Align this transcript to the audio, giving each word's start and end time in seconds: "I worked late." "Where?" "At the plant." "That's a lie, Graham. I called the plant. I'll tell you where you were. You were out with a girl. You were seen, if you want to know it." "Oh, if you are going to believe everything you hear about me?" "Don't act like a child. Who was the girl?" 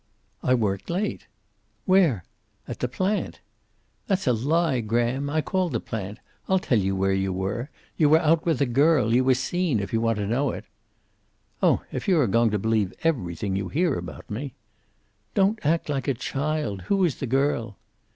"I 0.41 0.55
worked 0.55 0.89
late." 0.89 1.27
"Where?" 1.85 2.23
"At 2.67 2.79
the 2.79 2.87
plant." 2.87 3.39
"That's 4.07 4.25
a 4.25 4.33
lie, 4.33 4.79
Graham. 4.81 5.29
I 5.29 5.41
called 5.41 5.73
the 5.73 5.79
plant. 5.79 6.17
I'll 6.49 6.57
tell 6.57 6.79
you 6.79 6.95
where 6.95 7.13
you 7.13 7.31
were. 7.31 7.69
You 7.97 8.09
were 8.09 8.17
out 8.19 8.43
with 8.43 8.59
a 8.61 8.65
girl. 8.65 9.13
You 9.13 9.23
were 9.23 9.35
seen, 9.35 9.79
if 9.79 9.93
you 9.93 10.01
want 10.01 10.17
to 10.17 10.25
know 10.25 10.49
it." 10.53 10.65
"Oh, 11.61 11.83
if 11.91 12.07
you 12.07 12.19
are 12.19 12.25
going 12.25 12.49
to 12.49 12.57
believe 12.57 12.95
everything 13.03 13.55
you 13.55 13.69
hear 13.69 13.93
about 13.93 14.27
me?" 14.27 14.55
"Don't 15.35 15.63
act 15.63 15.87
like 15.87 16.07
a 16.07 16.15
child. 16.15 16.81
Who 16.89 16.95
was 16.97 17.17
the 17.17 17.27
girl?" 17.27 17.77